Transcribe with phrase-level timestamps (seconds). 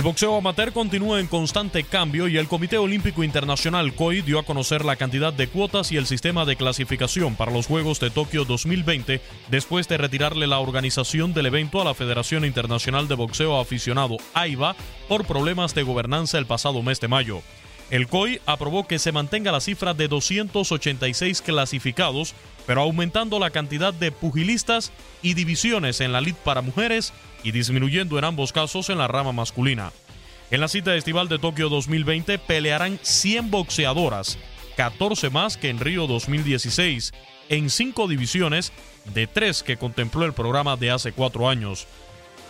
[0.00, 4.44] El boxeo amateur continúa en constante cambio y el Comité Olímpico Internacional COI dio a
[4.44, 8.46] conocer la cantidad de cuotas y el sistema de clasificación para los Juegos de Tokio
[8.46, 14.16] 2020 después de retirarle la organización del evento a la Federación Internacional de Boxeo Aficionado
[14.32, 14.74] AIBA
[15.06, 17.42] por problemas de gobernanza el pasado mes de mayo.
[17.90, 22.34] El COI aprobó que se mantenga la cifra de 286 clasificados,
[22.66, 27.12] pero aumentando la cantidad de pugilistas y divisiones en la lid para mujeres
[27.42, 29.92] y disminuyendo en ambos casos en la rama masculina.
[30.50, 34.38] En la cita estival de Tokio 2020 pelearán 100 boxeadoras,
[34.76, 37.12] 14 más que en Río 2016,
[37.48, 38.72] en cinco divisiones
[39.14, 41.86] de tres que contempló el programa de hace cuatro años.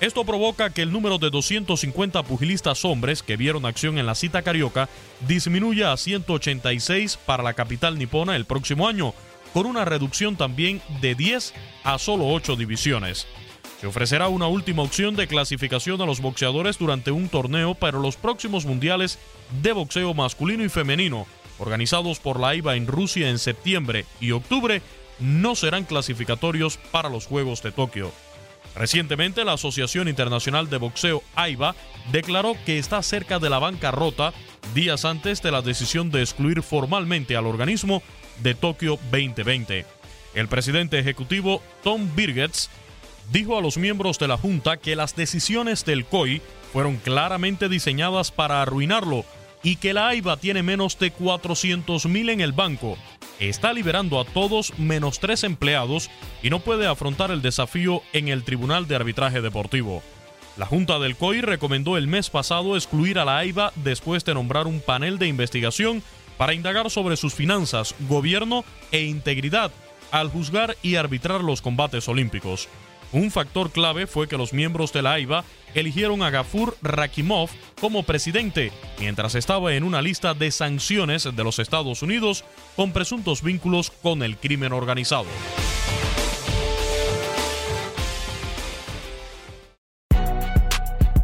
[0.00, 4.42] Esto provoca que el número de 250 pugilistas hombres que vieron acción en la cita
[4.42, 4.88] carioca
[5.26, 9.12] disminuya a 186 para la capital nipona el próximo año,
[9.52, 13.26] con una reducción también de 10 a solo 8 divisiones.
[13.80, 18.16] Se ofrecerá una última opción de clasificación a los boxeadores durante un torneo para los
[18.16, 19.18] próximos mundiales
[19.62, 21.26] de boxeo masculino y femenino,
[21.58, 24.82] organizados por la IVA en Rusia en septiembre y octubre,
[25.20, 28.12] no serán clasificatorios para los Juegos de Tokio.
[28.74, 31.74] Recientemente, la Asociación Internacional de Boxeo AIBA
[32.12, 34.32] declaró que está cerca de la bancarrota
[34.74, 38.02] días antes de la decisión de excluir formalmente al organismo
[38.42, 39.86] de Tokio 2020.
[40.34, 42.70] El presidente ejecutivo Tom Birgets
[43.32, 46.40] dijo a los miembros de la Junta que las decisiones del COI
[46.72, 49.24] fueron claramente diseñadas para arruinarlo
[49.62, 52.96] y que la AIBA tiene menos de 400 mil en el banco,
[53.40, 56.10] está liberando a todos menos tres empleados
[56.42, 60.02] y no puede afrontar el desafío en el Tribunal de Arbitraje Deportivo.
[60.56, 64.66] La Junta del COI recomendó el mes pasado excluir a la AIBA después de nombrar
[64.66, 66.02] un panel de investigación
[66.36, 69.70] para indagar sobre sus finanzas, gobierno e integridad
[70.10, 72.68] al juzgar y arbitrar los combates olímpicos.
[73.12, 75.44] Un factor clave fue que los miembros de la AIBA
[75.74, 77.50] eligieron a Gafur Rakimov
[77.80, 82.44] como presidente, mientras estaba en una lista de sanciones de los Estados Unidos
[82.76, 85.26] con presuntos vínculos con el crimen organizado.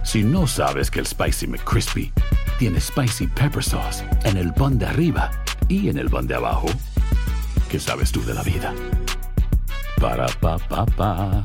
[0.03, 2.13] Si no sabes que el Spicy McCrispy
[2.59, 5.31] tiene Spicy Pepper Sauce en el pan de arriba
[5.69, 6.67] y en el pan de abajo,
[7.69, 8.73] ¿qué sabes tú de la vida?
[10.01, 11.45] Para, pa, pa, pa.